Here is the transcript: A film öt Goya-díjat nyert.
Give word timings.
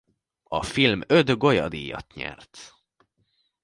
A 0.43 0.63
film 0.63 1.01
öt 1.07 1.37
Goya-díjat 1.37 2.13
nyert. 2.13 2.73